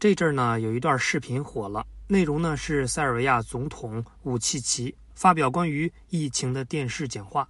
[0.00, 7.46] 这阵儿呢，有一段视频火了，内容呢是塞尔维亚总统武契奇发表关于疫情的电视讲话。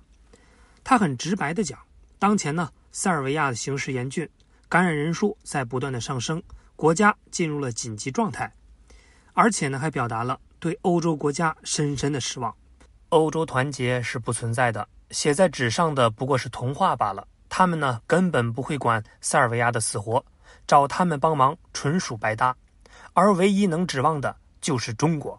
[0.82, 1.78] 他很直白的讲，
[2.18, 4.28] 当前呢，塞尔维亚的形势严峻，
[4.68, 6.42] 感染人数在不断的上升，
[6.74, 8.52] 国家进入了紧急状态，
[9.32, 12.52] 而且呢，还表达了对欧洲国家深深的失望。
[13.10, 17.28] 欧洲团结是不存在的，写在纸上的不过是童话罢了。
[17.48, 20.24] 他们呢，根本不会管塞尔维亚的死活。
[20.70, 22.56] 找他们帮忙纯属白搭，
[23.12, 25.36] 而唯一能指望的就是中国。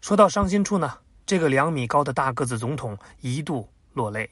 [0.00, 0.92] 说到伤心处呢，
[1.24, 4.28] 这个两米高的大个子总统一度落泪。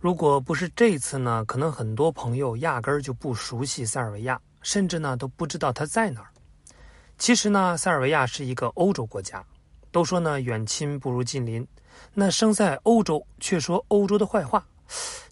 [0.00, 6.28] 如果不是这次呢，可能很多朋友压根儿就不熟悉塞尔维亚，甚至呢都不知道它在哪儿。
[7.16, 9.42] 其实呢，塞尔维亚是一个欧洲国家。
[9.90, 11.66] 都说呢远亲不如近邻，
[12.12, 14.66] 那生在欧洲却说欧洲的坏话，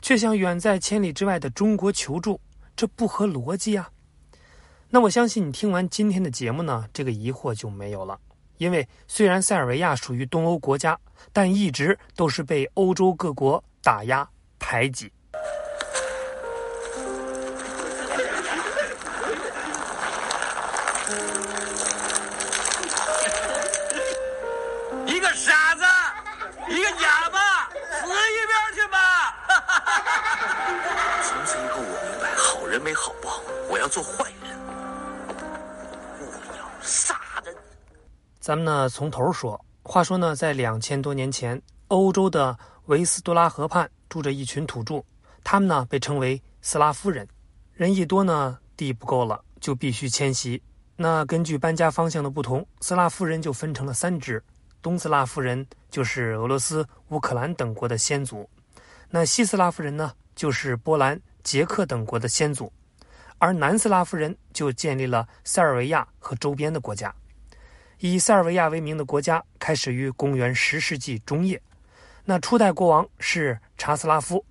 [0.00, 2.40] 却向远在千里之外的中国求助。
[2.74, 3.90] 这不合逻辑啊！
[4.90, 8.18] 那我相信你听完今天的节目呢，这个疑惑就没有了。
[8.58, 10.98] 因为虽然塞尔维亚属于东欧国家，
[11.32, 15.10] 但一直都是被欧洲各国打压排挤。
[32.70, 34.56] 人没好报，我要做坏人。
[36.20, 37.52] 我要杀人。
[38.38, 45.02] 咱们呢从头说，话说呢，在两千多年前，欧洲的维斯多拉河畔住着一群土著，
[45.42, 47.26] 他们呢被称为斯拉夫人。
[47.72, 50.62] 人一多呢，地不够了，就必须迁徙。
[50.94, 54.40] 那根据搬家方向的不同，斯拉夫人就分成了三支：
[54.80, 58.48] 东斯拉夫人就是俄罗斯、乌克兰等国的先祖；
[59.08, 61.20] 那西斯拉夫人呢，就是波兰。
[61.42, 62.72] 捷克等国的先祖，
[63.38, 67.14] 而南斯拉夫人就建立了塞尔维亚和周边的国家。
[67.98, 71.60] 以塞尔维亚为名的国家开始于公元十世纪中叶。
[72.24, 74.44] 那初代国王是查斯拉夫。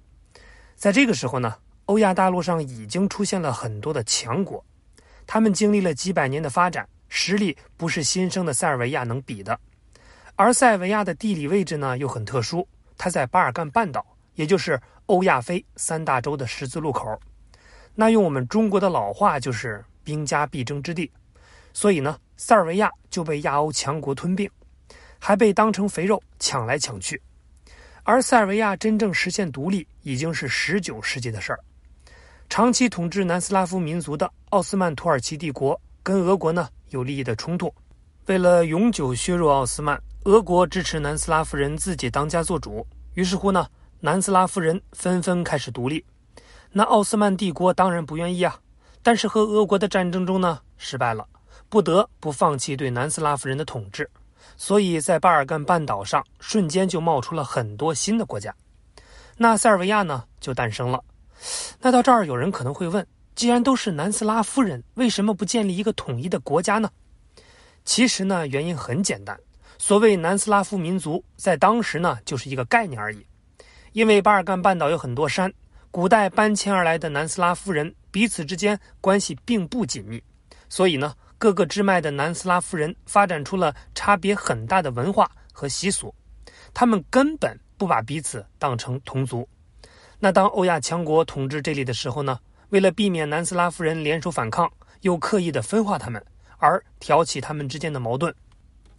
[0.75, 1.55] 在这个时候呢，
[1.85, 4.63] 欧亚大陆上已经出现了很多的强国，
[5.25, 9.59] 他们经历了几百年的发展，实力不是新生的塞尔维亚能比的。
[10.35, 12.67] 而塞尔维亚的地理位置呢又很特殊，
[12.97, 14.79] 它在巴尔干半岛，也就是。
[15.09, 17.19] 欧亚非三大洲的十字路口，
[17.95, 21.11] 那用我们中国的老话就是兵家必争之地，
[21.73, 24.47] 所以呢，塞尔维亚就被亚欧强国吞并，
[25.17, 27.19] 还被当成肥肉抢来抢去。
[28.03, 31.59] 而塞尔维亚真正实现独立已经是十九世纪的事儿。
[32.47, 37.73] 长期统治南斯拉夫民族的奥斯曼土耳其帝国跟俄国呢有利益的冲突，
[38.27, 43.67] 为了永久削弱奥斯曼，俄国支持南斯拉夫人自己当家做主，于是乎呢。
[44.01, 46.03] 南斯拉夫人纷纷开始独立，
[46.71, 48.57] 那奥斯曼帝国当然不愿意啊。
[49.03, 51.27] 但是和俄国的战争中呢，失败了，
[51.67, 54.09] 不得不放弃对南斯拉夫人的统治。
[54.55, 58.55] 所以在巴尔干半岛上，瞬间就冒出了很多新的国家。
[59.35, 61.03] 那塞尔维亚呢，就诞生了。
[61.81, 63.05] 那到这儿，有人可能会问：
[63.35, 66.89] 既然都是南斯拉夫人，为什么不建立一个统一的国家呢？
[67.83, 69.37] 其实呢，原因很简单。
[69.77, 73.25] 所谓南斯拉夫民族，在当时呢，就是一个概念而已。
[73.93, 75.51] 因为巴尔干半岛有很多山，
[75.91, 80.21] 古代搬迁而来的南斯拉夫人彼此之间关系并不紧密，
[80.67, 86.13] 所以呢，各个支脉的南斯拉夫人发展出了差别很大的文化和习俗，
[86.73, 89.47] 他们根本不把彼此当成同族。
[90.19, 92.39] 那当欧亚强国统治这里的时候呢，
[92.69, 94.71] 为了避免南斯拉夫人联手反抗，
[95.01, 96.23] 又刻意的分化他们，
[96.57, 98.33] 而挑起他们之间的矛盾。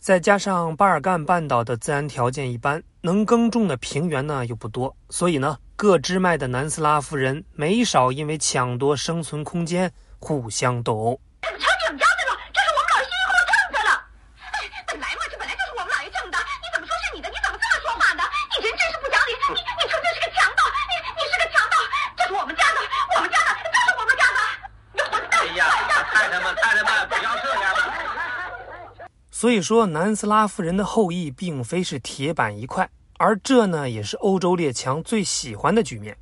[0.01, 11.21] 再加上巴尔干半岛的自然条件一般，能耕种的平原呢又不多，所以呢，各支脉的南斯拉夫人没少因为抢夺生存空间互相斗殴。
[11.43, 13.91] 抢你们家的了，这是我们老爷辛苦挣的了。
[14.41, 17.29] 哎，本来嘛，这本来就是我们老爷挣的，你怎么说是你的？
[17.29, 18.25] 你怎么这么说话呢？
[18.57, 19.37] 你人真是不讲理！
[19.53, 20.65] 你你纯粹是个强盗！
[20.89, 21.77] 你你是个强盗！
[22.17, 22.81] 这是我们家的，
[23.13, 24.41] 我们家的，这是我们家的！
[24.97, 25.45] 你混蛋！
[25.45, 25.69] 哎呀，
[26.09, 27.93] 太太们，太太们，不要这样嘛！
[29.29, 36.17] 所说，南斯拉夫人的后裔并非是铁板一块，而这呢，也是欧洲列强最喜欢的局面。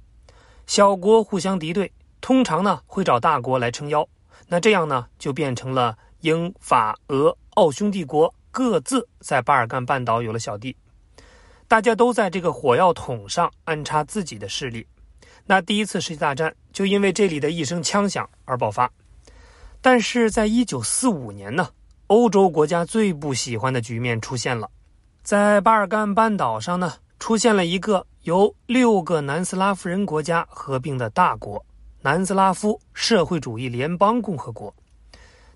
[0.67, 1.91] 小国互相敌对，
[2.21, 4.07] 通常呢会找大国来撑腰，
[4.49, 10.77] 那这样呢就变成了英、法、俄、奥匈帝国各自在巴尔干半岛有了小弟，
[11.67, 14.87] 大家都在这个火药桶上安插自己的势力。
[15.47, 18.91] 那第一次世界大战就因为这里的一声枪响而爆发。
[19.81, 21.71] 但是在一九四五年呢，
[22.09, 24.71] 欧洲国家最不喜欢的局面出现了，
[25.23, 31.63] 在巴尔干半岛上呢，出现了一个由六个南斯拉夫人国家合并的大国——
[32.01, 34.75] 南斯拉夫社会主义联邦共和国。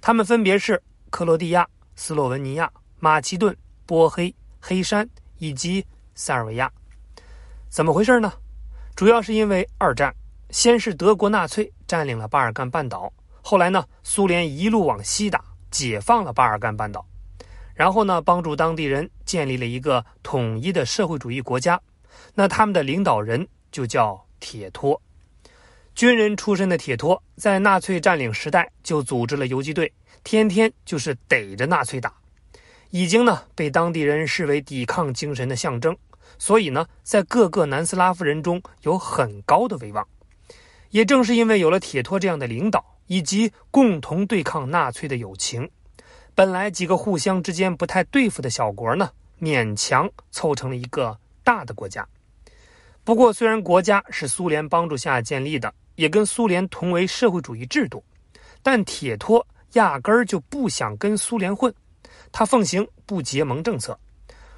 [0.00, 1.66] 他们分别是克罗地亚、
[1.96, 2.70] 斯洛文尼亚、
[3.00, 3.56] 马其顿、
[3.86, 5.08] 波黑、黑山
[5.38, 5.82] 以及
[6.14, 6.70] 塞尔维亚。
[7.70, 8.30] 怎么回事呢？
[8.94, 10.14] 主要是因为二战，
[10.50, 13.10] 先是德国纳粹占领了巴尔干半岛。
[13.40, 17.04] 后来呢，苏联一路往西打，解放了巴尔干半岛，
[17.74, 21.80] 然后呢，帮助当地人建立了一个统一的社会主义国家。
[22.34, 25.00] 那他们的领导人就叫铁托，
[25.94, 29.90] 军人出身的铁托，在纳粹占领时代就组织了游击队，
[30.22, 32.12] 天天就是逮着纳粹打，
[32.90, 35.96] 已经呢被当地人视为抵抗精神的象征，
[36.38, 40.06] 所以呢，在各个南斯拉夫人中有很高的威望。
[40.90, 42.84] 也正是因为有了铁托这样的领导。
[43.06, 45.68] 以及共同对抗纳粹的友情，
[46.34, 49.10] 本来几个互相之间不太对付的小国呢，
[49.40, 52.06] 勉强凑成了一个大的国家。
[53.04, 58.02] 不过，虽然国家是苏联帮助下建立的，也跟苏联同为社会主义制度，
[58.62, 61.74] 但铁托压根儿就不想跟苏联混，
[62.30, 63.98] 他奉行不结盟政策，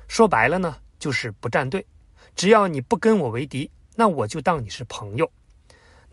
[0.06, 1.84] 说白了呢，就是不站队。
[2.36, 5.30] 只要你不跟我为敌，那我就当你是朋友。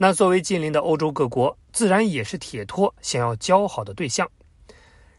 [0.03, 4.27] 那作为近邻的欧洲各国，自然也是铁托想要交好的对象。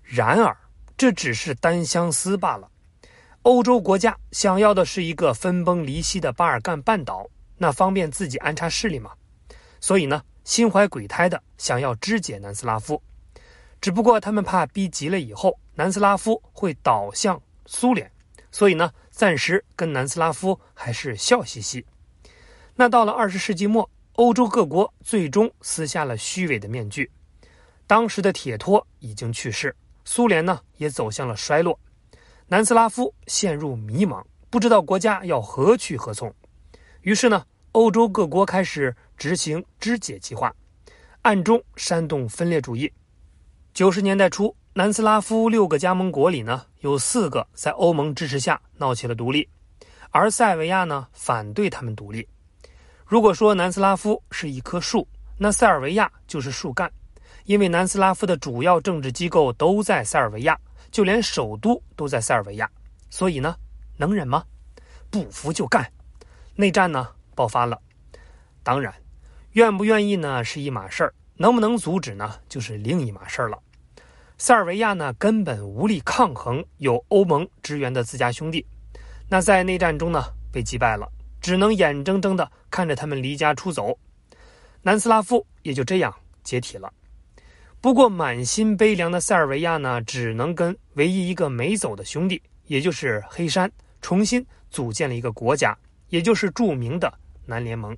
[0.02, 0.56] 然而，
[0.96, 2.68] 这只是单相思罢了。
[3.42, 9.12] 欧洲国家想要的是一个分崩离析的巴尔干半岛，那方便自己安插势力嘛。
[9.78, 13.00] 所以呢，心怀鬼胎的想要肢解南斯拉夫。
[13.80, 18.10] 只不过他们怕逼急了以后，南斯拉夫会倒向苏联，
[18.50, 21.86] 所以呢，暂时跟南斯拉夫还是笑嘻嘻。
[22.74, 23.88] 那到了二十世纪末。
[24.14, 27.10] 欧洲各国最终撕下了虚伪的面具。
[27.86, 29.74] 当时的铁托已经去世，
[30.04, 31.78] 苏联呢也走向了衰落，
[32.46, 36.32] 南斯拉夫陷入迷茫，不知道国家要何去何从。
[37.00, 40.54] 于是呢，欧洲各国开始执行肢解计划，
[41.22, 42.92] 暗中煽动分裂主义。
[43.74, 49.48] 九十年代初，南斯拉夫六个加盟国里呢，有四个在欧盟支持下闹起了独立，
[50.10, 52.28] 而塞尔维亚呢反对他们独立。
[53.12, 55.06] 如果说南斯拉夫是一棵树，
[55.36, 56.90] 那塞尔维亚就是树干，
[57.44, 60.58] 因为南斯拉夫的主要政治机构都在塞尔维亚，
[60.90, 62.66] 就连首都都在塞尔维亚，
[63.10, 63.54] 所以呢，
[63.98, 64.42] 能忍吗？
[65.10, 65.86] 不服就干，
[66.56, 67.78] 内战呢爆发了。
[68.62, 68.90] 当然，
[69.50, 73.58] 愿不愿意呢是一码事儿，能不能阻止呢就是另一码事儿了。
[74.38, 78.66] 塞尔维亚呢根本无力抗衡有欧盟支援的自家兄弟，
[79.28, 81.06] 那在内战中呢被击败了。
[81.42, 83.96] 只能眼睁睁的看着他们离家出走，
[84.80, 86.90] 南斯拉夫也就这样解体了。
[87.82, 93.70] 不过，满心悲凉的塞尔维亚呢，只能跟唯一一个没走的兄弟，也就是黑山，
[94.00, 95.76] 重新组建了一个国家，
[96.08, 97.12] 也就是著名的
[97.44, 97.94] 南联盟。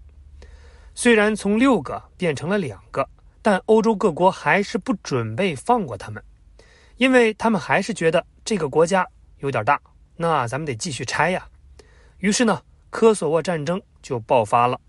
[0.92, 3.08] 虽然从六个变成了两个，
[3.42, 6.20] 但欧洲各国还是不准备放过他们，
[6.96, 9.06] 因为他们还是觉得这个国家
[9.38, 9.80] 有点大，
[10.16, 11.46] 那咱们得继续拆呀。
[12.18, 12.60] 于是呢。
[12.94, 14.80] 科索沃战争就爆发了。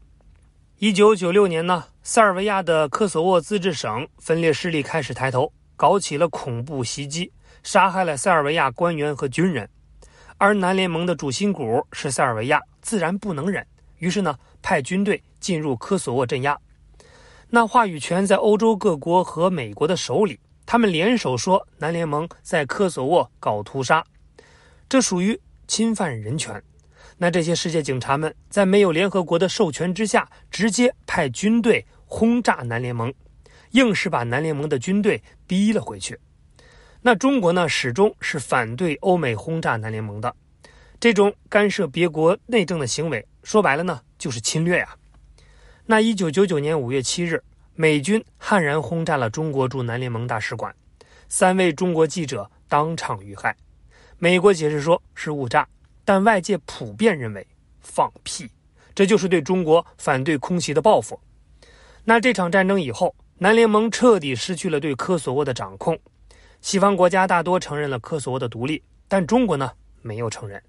[0.78, 7.32] 一九九六年呢，塞尔维亚的科索沃自治省分裂势力开始抬头，搞起了恐怖袭击，
[7.64, 9.68] 杀害了塞尔维亚官员和军人。
[10.38, 13.66] 而南联盟的主心骨是塞尔维亚，自然不能忍，
[13.98, 16.56] 于是呢，派军队进入科索沃镇压。
[17.50, 24.06] 那话语权在欧洲各国和美国的手里，他们联手说南联盟在科索沃搞屠杀，
[24.88, 26.62] 这属于侵犯人权。
[27.18, 33.14] 那这些世界警察们在没有联合国的授权之下，直接派军队轰炸南联盟，
[33.72, 36.20] 硬是把南联盟的军队逼了回去。
[37.02, 40.36] 那中国呢，始终是反对欧美轰炸南联盟的，
[41.00, 44.96] 这种干涉别国内政的行为，说白了呢，就是侵略呀。
[45.86, 47.44] 那一九九九年五月七日，
[47.76, 50.76] 美军悍然轰炸了中国驻南联盟大使馆，
[51.30, 53.56] 三位中国记者当场遇害。
[54.18, 55.68] 美国解释说是误炸。
[56.06, 57.46] 但外界普遍认为
[57.82, 58.50] 放屁，
[58.94, 61.20] 这就是对中国反对空袭的报复。
[62.04, 66.00] 那这场战争以后，南联盟彻底失去了对科索沃的掌控。
[66.62, 69.72] 西方国家大多承认了科索沃的独立，但中国呢
[70.02, 70.62] 没有承认，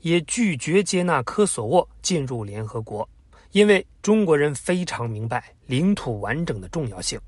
[0.00, 3.08] 也拒绝接纳科索沃进入联合国。
[3.52, 7.18] 因为中国人非常明白领土完整的重要性，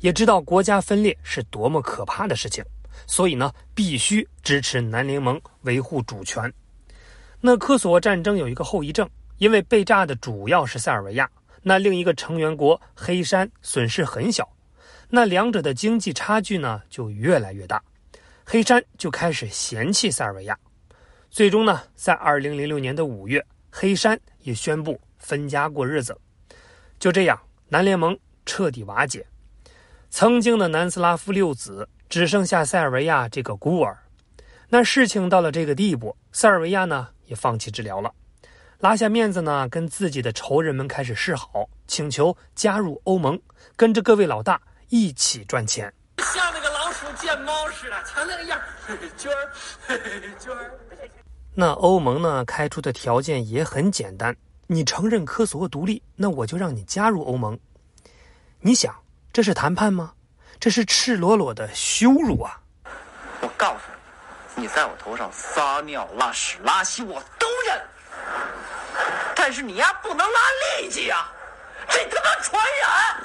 [0.00, 2.64] 也知道国家分裂是多么可怕的事情，
[3.06, 6.52] 所以呢，必须支持南联盟维护主权。
[7.40, 11.30] 那科索沃战争有一个后遗症，因为被炸的主要是塞尔维亚，
[11.62, 14.48] 那另一个成员国黑山损失很小，
[15.08, 17.82] 那两者的经济差距呢就越来越大，
[18.44, 20.58] 黑山就开始嫌弃塞尔维亚。
[21.30, 26.16] 最终呢，在二零零六年的五月，黑山也宣布分家过日子。
[26.98, 27.38] 就这样，
[27.68, 29.26] 南联盟彻底瓦解。
[30.08, 33.98] 曾经的南斯拉夫六子只剩下塞尔维亚这个孤儿。
[34.68, 38.12] 那事情到了这个地步，塞尔维亚呢也放弃治疗了，
[38.80, 43.40] 拉下面子呢，跟自己的仇人们开始示好，请求加入欧盟，
[43.76, 45.92] 跟着各位老大一起赚钱。
[46.18, 49.50] 像那个老鼠见猫似的，瞧那个样儿， 娟儿，
[50.40, 50.72] 娟儿。
[51.54, 57.58] 那欧盟呢开出的条件也很简单，你承认科索沃独立，那我就让你加入欧盟。
[58.60, 58.94] 你想，
[59.32, 60.12] 这是谈判吗？
[60.58, 62.60] 这是赤裸裸的羞辱啊！
[63.40, 63.95] 我告诉你，
[64.58, 67.78] 你在我头上撒尿、拉屎、拉稀，我都认。
[69.34, 70.40] 但是你呀，不能拉
[70.80, 71.28] 痢疾呀，
[71.90, 73.22] 这他妈传染！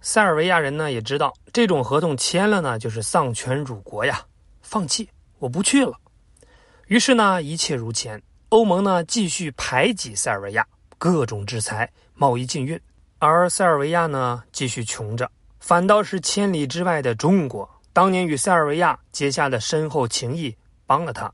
[0.00, 4.22] 塞尔维亚人呢也知道，这种合同签了呢，就是丧权辱国呀，
[4.62, 5.06] 放弃。
[5.38, 5.92] 我不去了。
[6.86, 8.20] 于是呢，一切如前。
[8.48, 12.80] 欧盟呢继续排挤塞尔维亚，各种制裁、贸易禁运，
[13.18, 15.30] 而塞尔维亚呢继续穷着。
[15.60, 21.32] 反倒是千里之外的中国，当年与塞尔维亚结下的深厚情谊，帮了他。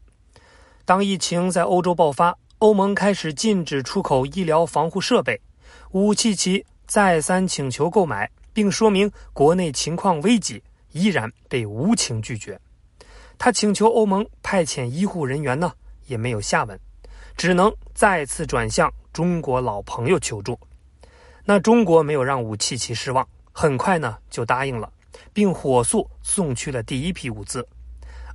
[0.85, 5.41] 当疫情在欧洲爆发，欧盟开始禁止出口医疗防护设备，
[5.93, 10.63] 武契奇再三请求购买，并说明国内情况危急，
[10.93, 12.61] 依然被无情拒绝。
[13.39, 15.73] 他请求欧盟派遣医护人员呢，
[16.09, 16.79] 也没有下文，
[17.39, 20.61] 只能再次转向中国老朋友求助。
[21.47, 24.93] 那中国没有让武契奇失望，很快呢就答应了，
[25.33, 27.67] 并火速送去了第一批物资，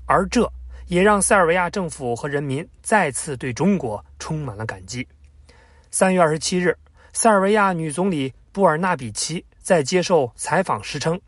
[0.06, 0.52] 而这
[0.88, 5.08] 也让塞尔维亚政府和人民再次对中国充满了感激。
[5.92, 6.78] 三月二十七日，
[7.14, 11.20] 塞尔维亚女总理布尔纳比奇在接受采访时称，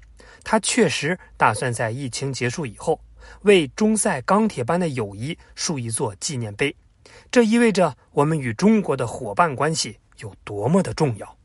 [0.43, 2.99] 她确实打算在疫情结束以后。
[3.41, 6.73] 为中塞钢铁般的友谊竖一座纪念碑，
[7.29, 11.36] 这意味着我们与中国的伙伴关系有多么的重要。